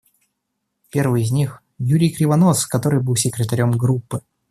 [0.89, 4.21] Первый из них— Юрий Кривонос, который был секретарем Группы.